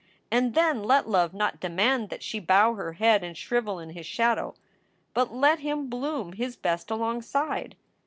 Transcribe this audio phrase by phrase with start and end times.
[0.31, 4.07] And then let love not demand that she bow her head and shrivel in his
[4.07, 4.55] shadow;
[5.13, 7.75] but let him bloom his best alongside.